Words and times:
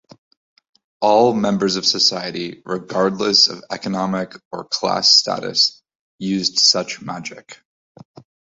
All 0.99 1.31
members 1.31 1.75
of 1.75 1.85
society, 1.85 2.63
regardless 2.65 3.47
of 3.49 3.63
economic 3.69 4.33
or 4.51 4.63
class 4.65 5.11
status, 5.11 5.79
used 6.17 6.57
such 6.57 7.03
magic. 7.03 7.59